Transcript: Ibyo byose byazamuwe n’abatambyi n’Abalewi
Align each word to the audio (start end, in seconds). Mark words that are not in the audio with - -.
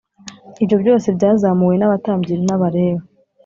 Ibyo 0.61 0.75
byose 0.83 1.07
byazamuwe 1.17 1.75
n’abatambyi 1.77 2.35
n’Abalewi 2.47 3.03